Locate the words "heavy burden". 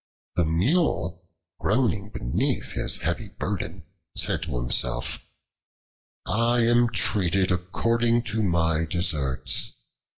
3.03-3.83